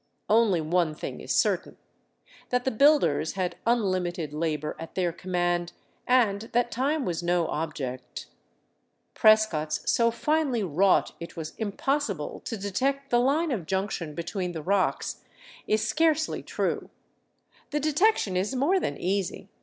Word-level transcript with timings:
Only 0.29 0.61
one 0.61 0.95
thing 0.95 1.19
is 1.21 1.31
certain; 1.31 1.77
that 2.49 2.65
the 2.65 2.71
builders 2.71 3.33
had 3.33 3.57
unlimited 3.67 4.33
labor 4.33 4.75
at 4.79 4.95
their 4.95 5.11
command 5.13 5.73
and 6.07 6.41
that 6.53 6.71
time 6.71 7.05
was 7.05 7.21
no 7.21 7.45
object. 7.49 8.25
Prescott's" 9.13 9.83
so 9.93 10.09
finely 10.09 10.63
wrought 10.63 11.13
it 11.19 11.37
was 11.37 11.53
impossible 11.59 12.39
to 12.45 12.57
detect 12.57 13.11
the 13.11 13.19
line 13.19 13.51
of 13.51 13.67
junction 13.67 14.15
between 14.15 14.53
the 14.53 14.63
rocks" 14.63 15.21
is 15.67 15.87
scarcely 15.87 16.41
true; 16.41 16.89
the 17.69 17.79
detection 17.79 18.35
is 18.35 18.55
more 18.55 18.79
than 18.79 18.97
easy. 18.97 19.49